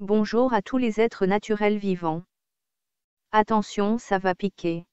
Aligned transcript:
Bonjour 0.00 0.54
à 0.54 0.62
tous 0.62 0.78
les 0.78 1.00
êtres 1.00 1.26
naturels 1.26 1.76
vivants. 1.76 2.22
Attention, 3.32 3.98
ça 3.98 4.18
va 4.18 4.36
piquer. 4.36 4.86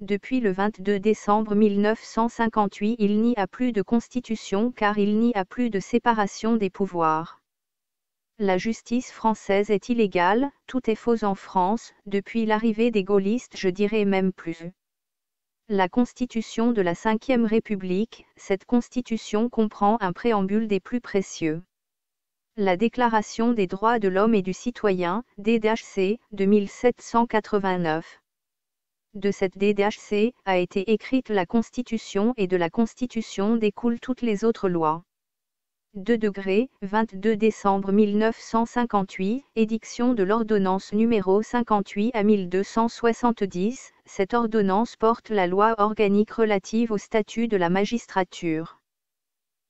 Depuis 0.00 0.40
le 0.40 0.52
22 0.52 1.00
décembre 1.00 1.54
1958, 1.54 2.96
il 2.98 3.22
n'y 3.22 3.34
a 3.36 3.46
plus 3.46 3.72
de 3.72 3.80
constitution 3.80 4.72
car 4.72 4.98
il 4.98 5.18
n'y 5.18 5.32
a 5.34 5.46
plus 5.46 5.70
de 5.70 5.80
séparation 5.80 6.56
des 6.56 6.68
pouvoirs. 6.68 7.40
La 8.38 8.58
justice 8.58 9.10
française 9.10 9.70
est 9.70 9.88
illégale, 9.88 10.50
tout 10.66 10.90
est 10.90 10.96
faux 10.96 11.24
en 11.24 11.34
France, 11.34 11.94
depuis 12.04 12.44
l'arrivée 12.44 12.90
des 12.90 13.04
gaullistes 13.04 13.56
je 13.56 13.70
dirais 13.70 14.04
même 14.04 14.34
plus. 14.34 14.70
La 15.70 15.88
Constitution 15.88 16.72
de 16.72 16.82
la 16.82 16.92
Ve 16.92 17.46
République, 17.46 18.26
cette 18.36 18.66
Constitution 18.66 19.48
comprend 19.48 19.96
un 20.02 20.12
préambule 20.12 20.68
des 20.68 20.80
plus 20.80 21.00
précieux. 21.00 21.62
La 22.56 22.76
Déclaration 22.76 23.52
des 23.52 23.66
droits 23.66 23.98
de 23.98 24.06
l'homme 24.06 24.32
et 24.32 24.40
du 24.40 24.52
citoyen, 24.52 25.24
DDHC, 25.38 26.20
de 26.30 26.44
1789. 26.44 28.20
De 29.14 29.32
cette 29.32 29.58
DDHC 29.58 30.34
a 30.44 30.58
été 30.58 30.92
écrite 30.92 31.30
la 31.30 31.46
Constitution 31.46 32.32
et 32.36 32.46
de 32.46 32.56
la 32.56 32.70
Constitution 32.70 33.56
découlent 33.56 33.98
toutes 33.98 34.22
les 34.22 34.44
autres 34.44 34.68
lois. 34.68 35.02
2 35.94 36.16
degrés, 36.16 36.70
22 36.82 37.36
décembre 37.36 37.90
1958, 37.90 39.42
édiction 39.56 40.14
de 40.14 40.22
l'ordonnance 40.22 40.92
numéro 40.92 41.42
58 41.42 42.12
à 42.14 42.22
1270, 42.22 43.90
cette 44.04 44.32
ordonnance 44.32 44.94
porte 44.94 45.30
la 45.30 45.48
loi 45.48 45.74
organique 45.78 46.30
relative 46.30 46.92
au 46.92 46.98
statut 46.98 47.48
de 47.48 47.56
la 47.56 47.68
magistrature. 47.68 48.78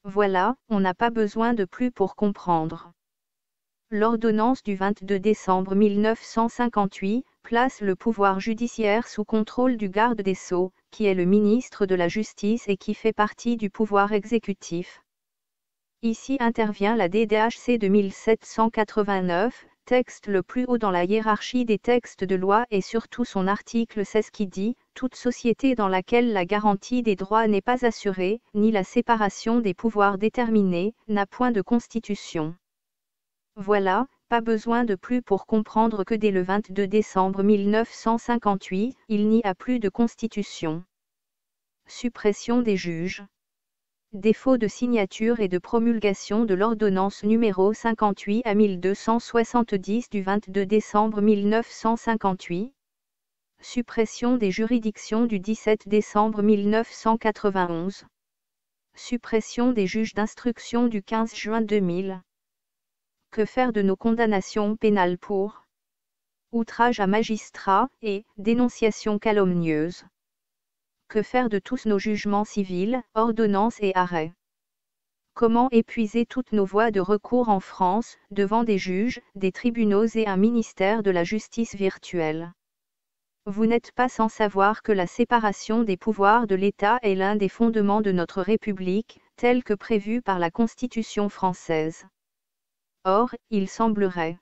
Voilà, 0.05 0.55
on 0.69 0.81
n'a 0.81 0.93
pas 0.93 1.09
besoin 1.09 1.55
de 1.55 1.65
plus 1.65 1.91
pour 1.91 2.15
comprendre. 2.15 2.93
L'ordonnance 3.91 4.63
du 4.63 4.75
22 4.75 5.19
décembre 5.19 5.75
1958 5.75 7.25
place 7.43 7.81
le 7.81 7.97
pouvoir 7.97 8.39
judiciaire 8.39 9.09
sous 9.09 9.25
contrôle 9.25 9.79
du 9.79 9.89
garde 9.89 10.21
des 10.21 10.35
sceaux, 10.35 10.73
qui 10.91 11.07
est 11.07 11.15
le 11.15 11.25
ministre 11.25 11.87
de 11.87 11.95
la 11.95 12.09
Justice 12.09 12.69
et 12.69 12.77
qui 12.77 12.93
fait 12.93 13.15
partie 13.15 13.57
du 13.57 13.71
pouvoir 13.71 14.13
exécutif. 14.13 15.03
Ici 16.03 16.37
intervient 16.39 16.97
la 16.97 17.09
DDHC 17.09 17.79
de 17.79 17.89
1789, 17.89 19.67
texte 19.85 20.29
le 20.29 20.43
plus 20.43 20.65
haut 20.67 20.79
dans 20.79 20.91
la 20.91 21.05
hiérarchie 21.05 21.65
des 21.65 21.79
textes 21.79 22.25
de 22.25 22.35
loi 22.35 22.65
et 22.71 22.81
surtout 22.81 23.25
son 23.25 23.47
article 23.47 24.05
16 24.05 24.31
qui 24.31 24.47
dit 24.47 24.77
Toute 24.95 25.15
société 25.15 25.75
dans 25.75 25.89
laquelle 25.89 26.33
la 26.33 26.47
garantie 26.47 27.03
des 27.03 27.17
droits 27.17 27.47
n'est 27.47 27.61
pas 27.61 27.85
assurée, 27.85 28.41
ni 28.55 28.73
la 28.73 28.83
séparation 28.83 29.61
des 29.61 29.75
pouvoirs 29.75 30.17
déterminée, 30.17 30.95
n'a 31.09 31.27
point 31.27 31.51
de 31.51 31.61
constitution. 31.61 32.55
Voilà, 33.57 34.07
pas 34.29 34.41
besoin 34.41 34.85
de 34.85 34.95
plus 34.95 35.23
pour 35.23 35.47
comprendre 35.47 36.03
que 36.05 36.15
dès 36.15 36.31
le 36.31 36.43
22 36.43 36.87
décembre 36.87 37.43
1958, 37.43 38.97
il 39.09 39.29
n'y 39.29 39.43
a 39.45 39.55
plus 39.55 39.81
de 39.81 39.89
constitution. 39.89 40.83
Suppression 41.87 42.63
des 42.63 42.77
juges 42.77 43.23
défaut 44.15 44.59
de 44.59 44.69
signature 44.69 45.41
et 45.41 45.49
de 45.49 45.59
promulgation 45.59 46.45
de 46.45 46.55
l'ordonnance 46.55 47.25
numéro 47.25 47.75
58 47.75 48.43
à 48.45 48.55
1270 48.55 50.09
du 50.09 50.23
22 50.23 50.65
décembre 50.65 51.21
1958, 51.21 52.73
suppression 53.61 54.37
des 54.37 54.53
juridictions 54.53 55.27
du 55.27 55.41
17 55.41 55.89
décembre 55.89 56.43
1991, 56.43 58.05
suppression 58.95 59.73
des 59.73 59.89
juges 59.89 60.15
d'instruction 60.15 60.87
du 60.87 61.03
15 61.03 61.35
juin 61.35 61.61
2000. 61.61 62.23
Que 63.33 63.45
faire 63.45 63.73
de 63.73 63.83
nos 63.83 63.97
condamnations 63.97 64.77
pénales 64.77 65.19
pour 65.19 65.65
outrage 66.53 67.01
à 67.01 67.09
magistrat 67.09 67.89
et 68.01 68.25
dénonciation 68.39 69.19
calomnieuse? 69.19 70.05
Que 71.09 71.23
faire 71.23 71.49
de 71.49 71.59
tous 71.59 71.87
nos 71.87 71.99
jugements 71.99 72.45
civils, 72.45 73.03
ordonnances 73.15 73.81
et 73.81 73.93
arrêts? 73.95 74.33
Comment 75.35 75.69
épuiser 75.71 76.27
toutes 76.27 76.53
nos 76.53 76.65
voies 76.65 76.91
de 76.93 77.01
recours 77.01 77.49
en 77.49 77.59
France, 77.59 78.17
devant 78.31 78.63
des 78.63 78.79
juges, 78.79 79.21
des 79.35 79.51
tribunaux 79.51 80.07
et 80.07 80.27
un 80.27 80.37
ministère 80.37 81.03
de 81.03 81.11
la 81.11 81.25
justice 81.25 81.75
virtuelle? 81.75 82.53
Vous 83.47 83.67
n'êtes 83.67 83.91
pas 83.93 84.09
sans 84.09 84.29
savoir 84.29 84.83
que 84.83 84.93
la 84.93 85.07
séparation 85.07 85.83
des 85.83 85.97
pouvoirs 85.97 86.47
de 86.47 86.55
l'État 86.55 86.99
est 87.03 87.17
l'un 87.17 87.37
des 87.37 87.49
fondements 87.49 88.01
de 88.01 88.13
notre 88.13 88.43
République, 88.43 89.21
tel 89.37 89.65
que 89.65 89.75
prévu 89.75 90.23
par 90.23 90.39
la 90.39 90.51
Constitution 90.51 91.29
française. 91.29 92.07
Or, 93.05 93.35
il 93.51 93.69
semblerait 93.69 94.39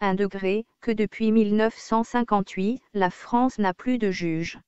un 0.00 0.14
degré, 0.14 0.66
que 0.80 0.90
depuis 0.90 1.30
1958, 1.30 2.82
la 2.92 3.10
France 3.10 3.58
n'a 3.58 3.72
plus 3.72 3.98
de 3.98 4.10
juges 4.10 4.58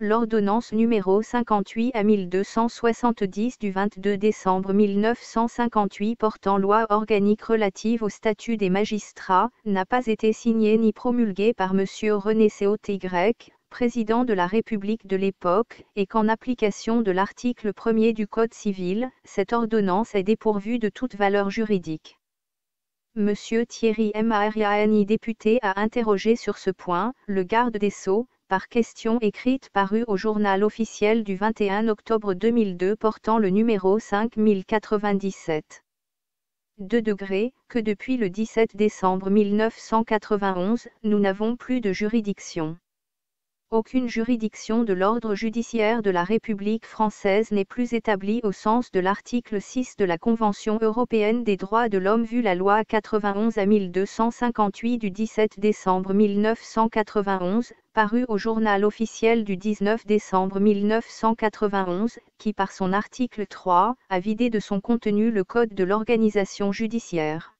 l'ordonnance 0.00 0.72
numéro 0.72 1.22
58 1.22 1.92
à 1.94 2.02
1270 2.02 3.58
du 3.60 3.70
22 3.70 4.18
décembre 4.18 4.72
1958 4.72 6.16
portant 6.16 6.58
loi 6.58 6.86
organique 6.88 7.42
relative 7.42 8.02
au 8.02 8.08
statut 8.08 8.56
des 8.56 8.70
magistrats, 8.70 9.50
n'a 9.64 9.86
pas 9.86 10.06
été 10.06 10.32
signée 10.32 10.76
ni 10.78 10.92
promulguée 10.92 11.54
par 11.54 11.74
M. 11.78 11.86
René 12.10 12.48
Cauty, 12.50 12.98
président 13.70 14.24
de 14.24 14.32
la 14.32 14.48
République 14.48 15.06
de 15.06 15.16
l'époque, 15.16 15.84
et 15.94 16.06
qu'en 16.06 16.28
application 16.28 17.00
de 17.00 17.12
l'article 17.12 17.70
1er 17.70 18.12
du 18.12 18.26
Code 18.26 18.52
civil, 18.52 19.08
cette 19.22 19.52
ordonnance 19.52 20.16
est 20.16 20.24
dépourvue 20.24 20.80
de 20.80 20.88
toute 20.88 21.14
valeur 21.14 21.50
juridique. 21.50 22.18
M. 23.16 23.32
Thierry 23.68 24.12
Mariani 24.24 25.06
député 25.06 25.60
a 25.62 25.80
interrogé 25.80 26.34
sur 26.34 26.58
ce 26.58 26.70
point, 26.70 27.14
le 27.28 27.44
garde 27.44 27.76
des 27.76 27.90
Sceaux, 27.90 28.26
par 28.48 28.68
question 28.68 29.18
écrite 29.20 29.70
parue 29.72 30.04
au 30.06 30.16
journal 30.16 30.62
officiel 30.64 31.24
du 31.24 31.34
21 31.34 31.88
octobre 31.88 32.34
2002 32.34 32.94
portant 32.94 33.38
le 33.38 33.48
numéro 33.48 33.98
5097. 33.98 35.82
2 36.78 37.02
degrés, 37.02 37.54
que 37.68 37.78
depuis 37.78 38.16
le 38.16 38.28
17 38.30 38.76
décembre 38.76 39.30
1991, 39.30 40.88
nous 41.04 41.18
n'avons 41.18 41.56
plus 41.56 41.80
de 41.80 41.92
juridiction. 41.92 42.76
Aucune 43.70 44.08
juridiction 44.08 44.84
de 44.84 44.92
l'ordre 44.92 45.34
judiciaire 45.34 46.00
de 46.02 46.10
la 46.10 46.22
République 46.22 46.86
française 46.86 47.50
n'est 47.50 47.64
plus 47.64 47.92
établie 47.92 48.40
au 48.44 48.52
sens 48.52 48.92
de 48.92 49.00
l'article 49.00 49.60
6 49.60 49.96
de 49.96 50.04
la 50.04 50.16
Convention 50.16 50.78
européenne 50.80 51.42
des 51.42 51.56
droits 51.56 51.88
de 51.88 51.98
l'homme 51.98 52.22
vu 52.22 52.40
la 52.40 52.54
loi 52.54 52.84
91 52.84 53.58
à 53.58 53.66
1258 53.66 54.98
du 54.98 55.10
17 55.10 55.58
décembre 55.58 56.14
1991, 56.14 57.72
parue 57.94 58.24
au 58.28 58.38
journal 58.38 58.84
officiel 58.84 59.42
du 59.42 59.56
19 59.56 60.06
décembre 60.06 60.60
1991, 60.60 62.20
qui 62.38 62.52
par 62.52 62.70
son 62.70 62.92
article 62.92 63.46
3 63.46 63.96
a 64.08 64.20
vidé 64.20 64.50
de 64.50 64.60
son 64.60 64.80
contenu 64.80 65.32
le 65.32 65.42
Code 65.42 65.74
de 65.74 65.84
l'organisation 65.84 66.70
judiciaire. 66.70 67.53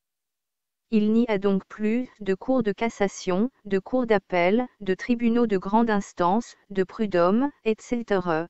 Il 0.91 1.13
n'y 1.13 1.27
a 1.29 1.39
donc 1.39 1.65
plus 1.67 2.09
de 2.21 2.35
cours 2.35 2.63
de 2.63 2.73
cassation, 2.73 3.51
de 3.65 3.79
cours 3.79 4.07
d'appel, 4.07 4.67
de 4.81 4.95
tribunaux 4.95 5.47
de 5.47 5.59
grande 5.59 5.91
instance, 5.91 6.57
de 6.71 6.85
prud'hommes, 6.85 7.51
etc. 7.65 8.47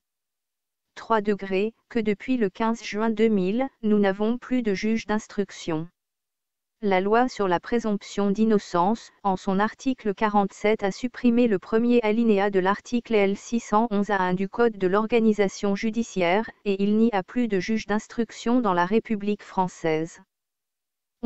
3 0.94 1.20
degrés, 1.22 1.74
que 1.88 1.98
depuis 1.98 2.36
le 2.36 2.50
15 2.50 2.82
juin 2.82 3.10
2000, 3.10 3.66
nous 3.82 3.98
n'avons 3.98 4.38
plus 4.38 4.62
de 4.62 4.74
juge 4.74 5.06
d'instruction. 5.06 5.88
La 6.82 7.00
loi 7.00 7.28
sur 7.28 7.48
la 7.48 7.60
présomption 7.60 8.30
d'innocence, 8.30 9.10
en 9.22 9.36
son 9.36 9.58
article 9.58 10.12
47 10.12 10.82
a 10.82 10.90
supprimé 10.90 11.48
le 11.48 11.58
premier 11.58 12.02
alinéa 12.02 12.50
de 12.50 12.60
l'article 12.60 13.14
L611 13.14 14.12
à 14.12 14.22
1 14.22 14.34
du 14.34 14.50
Code 14.50 14.76
de 14.76 14.86
l'organisation 14.86 15.74
judiciaire, 15.74 16.50
et 16.66 16.82
il 16.82 16.98
n'y 16.98 17.10
a 17.12 17.22
plus 17.22 17.48
de 17.48 17.58
juge 17.58 17.86
d'instruction 17.86 18.60
dans 18.60 18.74
la 18.74 18.84
République 18.84 19.42
française. 19.42 20.20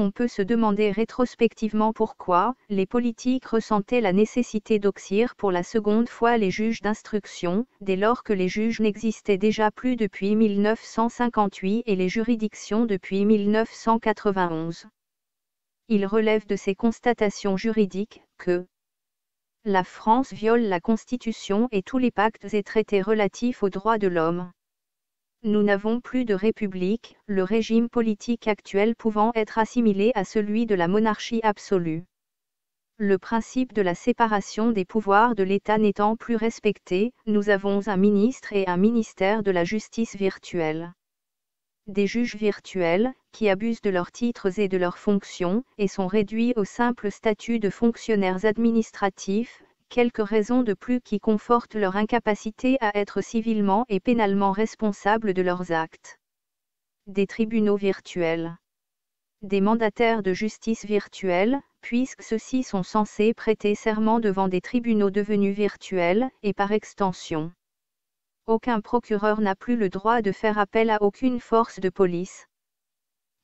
On 0.00 0.12
peut 0.12 0.28
se 0.28 0.42
demander 0.42 0.92
rétrospectivement 0.92 1.92
pourquoi 1.92 2.54
les 2.68 2.86
politiques 2.86 3.46
ressentaient 3.46 4.00
la 4.00 4.12
nécessité 4.12 4.78
d'oxyre 4.78 5.34
pour 5.34 5.50
la 5.50 5.64
seconde 5.64 6.08
fois 6.08 6.36
les 6.36 6.52
juges 6.52 6.82
d'instruction, 6.82 7.66
dès 7.80 7.96
lors 7.96 8.22
que 8.22 8.32
les 8.32 8.46
juges 8.46 8.78
n'existaient 8.78 9.38
déjà 9.38 9.72
plus 9.72 9.96
depuis 9.96 10.36
1958 10.36 11.82
et 11.84 11.96
les 11.96 12.08
juridictions 12.08 12.86
depuis 12.86 13.24
1991. 13.24 14.86
Il 15.88 16.06
relève 16.06 16.46
de 16.46 16.54
ces 16.54 16.76
constatations 16.76 17.56
juridiques 17.56 18.22
que 18.36 18.68
la 19.64 19.82
France 19.82 20.32
viole 20.32 20.62
la 20.62 20.78
Constitution 20.78 21.66
et 21.72 21.82
tous 21.82 21.98
les 21.98 22.12
pactes 22.12 22.54
et 22.54 22.62
traités 22.62 23.02
relatifs 23.02 23.64
aux 23.64 23.68
droits 23.68 23.98
de 23.98 24.06
l'homme. 24.06 24.52
Nous 25.48 25.62
n'avons 25.62 26.02
plus 26.02 26.26
de 26.26 26.34
république, 26.34 27.16
le 27.26 27.42
régime 27.42 27.88
politique 27.88 28.46
actuel 28.46 28.94
pouvant 28.94 29.32
être 29.34 29.56
assimilé 29.56 30.12
à 30.14 30.24
celui 30.24 30.66
de 30.66 30.74
la 30.74 30.88
monarchie 30.88 31.40
absolue. 31.42 32.04
Le 32.98 33.16
principe 33.16 33.72
de 33.72 33.80
la 33.80 33.94
séparation 33.94 34.72
des 34.72 34.84
pouvoirs 34.84 35.34
de 35.34 35.42
l'État 35.42 35.78
n'étant 35.78 36.16
plus 36.16 36.36
respecté, 36.36 37.14
nous 37.24 37.48
avons 37.48 37.88
un 37.88 37.96
ministre 37.96 38.52
et 38.52 38.66
un 38.66 38.76
ministère 38.76 39.42
de 39.42 39.50
la 39.50 39.64
justice 39.64 40.16
virtuelle. 40.16 40.92
des 41.86 42.06
juges 42.06 42.36
virtuels, 42.36 43.14
qui 43.32 43.48
abusent 43.48 43.80
de 43.80 43.88
leurs 43.88 44.12
titres 44.12 44.60
et 44.60 44.68
de 44.68 44.76
leurs 44.76 44.98
fonctions, 44.98 45.64
et 45.78 45.88
sont 45.88 46.08
réduits 46.08 46.52
au 46.56 46.64
simple 46.64 47.10
statut 47.10 47.58
de 47.58 47.70
fonctionnaires 47.70 48.44
administratifs, 48.44 49.62
quelques 49.88 50.26
raisons 50.26 50.62
de 50.62 50.74
plus 50.74 51.00
qui 51.00 51.20
confortent 51.20 51.74
leur 51.74 51.96
incapacité 51.96 52.76
à 52.80 52.96
être 52.96 53.20
civilement 53.20 53.84
et 53.88 54.00
pénalement 54.00 54.52
responsables 54.52 55.34
de 55.34 55.42
leurs 55.42 55.70
actes. 55.72 56.18
Des 57.06 57.26
tribunaux 57.26 57.76
virtuels. 57.76 58.56
Des 59.42 59.60
mandataires 59.60 60.22
de 60.22 60.32
justice 60.32 60.84
virtuels, 60.84 61.60
puisque 61.80 62.22
ceux-ci 62.22 62.64
sont 62.64 62.82
censés 62.82 63.34
prêter 63.34 63.76
serment 63.76 64.18
devant 64.18 64.48
des 64.48 64.60
tribunaux 64.60 65.10
devenus 65.10 65.54
virtuels, 65.54 66.28
et 66.42 66.52
par 66.52 66.72
extension. 66.72 67.52
Aucun 68.46 68.80
procureur 68.80 69.40
n'a 69.40 69.54
plus 69.54 69.76
le 69.76 69.90
droit 69.90 70.22
de 70.22 70.32
faire 70.32 70.58
appel 70.58 70.90
à 70.90 71.02
aucune 71.02 71.38
force 71.38 71.78
de 71.78 71.88
police. 71.88 72.47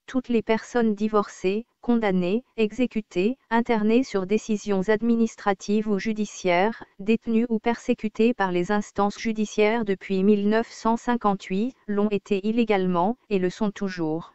Toutes 0.06 0.28
les 0.28 0.42
personnes 0.42 0.94
divorcées, 0.94 1.66
condamnées, 1.80 2.44
exécutées, 2.56 3.36
internées 3.50 4.04
sur 4.04 4.26
décisions 4.26 4.88
administratives 4.88 5.88
ou 5.88 5.98
judiciaires, 5.98 6.84
détenues 6.98 7.46
ou 7.48 7.58
persécutées 7.58 8.34
par 8.34 8.52
les 8.52 8.70
instances 8.70 9.18
judiciaires 9.18 9.84
depuis 9.84 10.22
1958, 10.22 11.74
l'ont 11.88 12.08
été 12.10 12.46
illégalement, 12.46 13.16
et 13.30 13.38
le 13.38 13.50
sont 13.50 13.70
toujours 13.70 14.34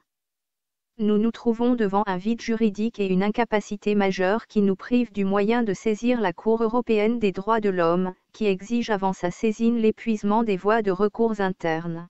nous 0.99 1.17
nous 1.17 1.31
trouvons 1.31 1.75
devant 1.75 2.03
un 2.07 2.17
vide 2.17 2.41
juridique 2.41 2.99
et 2.99 3.07
une 3.07 3.23
incapacité 3.23 3.95
majeure 3.95 4.47
qui 4.47 4.61
nous 4.61 4.75
privent 4.75 5.13
du 5.13 5.23
moyen 5.23 5.63
de 5.63 5.73
saisir 5.73 6.19
la 6.19 6.33
Cour 6.33 6.61
européenne 6.61 7.19
des 7.19 7.31
droits 7.31 7.61
de 7.61 7.69
l'homme, 7.69 8.13
qui 8.33 8.47
exige 8.47 8.89
avant 8.89 9.13
sa 9.13 9.31
saisine 9.31 9.77
l'épuisement 9.77 10.43
des 10.43 10.57
voies 10.57 10.81
de 10.81 10.91
recours 10.91 11.39
internes. 11.39 12.09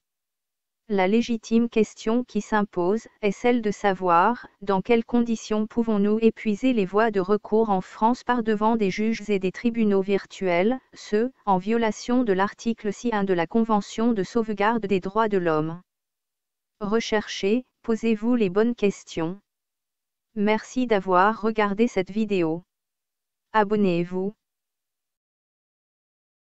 La 0.92 1.08
légitime 1.08 1.70
question 1.70 2.24
qui 2.24 2.42
s'impose 2.42 3.08
est 3.22 3.32
celle 3.32 3.62
de 3.62 3.70
savoir 3.70 4.48
dans 4.64 4.82
quelles 4.82 5.06
conditions 5.06 5.68
pouvons-nous 5.68 6.18
épuiser 6.20 6.74
les 6.74 6.88
voies 6.88 7.12
de 7.12 7.20
recours 7.20 7.70
en 7.70 7.80
France 7.80 8.24
par 8.24 8.42
devant 8.42 8.76
des 8.76 8.90
juges 8.90 9.30
et 9.30 9.38
des 9.38 9.52
tribunaux 9.52 10.02
virtuels, 10.02 10.80
ce, 10.96 11.32
en 11.46 11.60
violation 11.60 12.24
de 12.24 12.34
l'article 12.34 12.90
6.1 12.90 13.24
de 13.26 13.36
la 13.36 13.46
Convention 13.46 14.14
de 14.14 14.24
sauvegarde 14.24 14.88
des 14.88 15.00
droits 15.00 15.30
de 15.30 15.38
l'homme. 15.38 15.80
Recherchez, 16.80 17.66
posez-vous 17.84 18.34
les 18.34 18.50
bonnes 18.50 18.74
questions. 18.74 19.40
Merci 20.34 20.88
d'avoir 20.88 21.40
regardé 21.40 21.88
cette 21.88 22.10
vidéo. 22.10 22.64
Abonnez-vous. 23.54 24.34